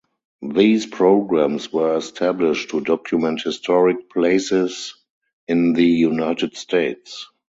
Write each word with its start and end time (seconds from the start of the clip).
These 0.55 0.87
programs 0.87 1.71
were 1.71 1.95
established 1.95 2.71
to 2.71 2.79
document 2.81 3.43
historic 3.43 4.09
places 4.09 4.95
in 5.47 5.73
the 5.73 5.85
United 5.85 6.57
States. 6.57 7.27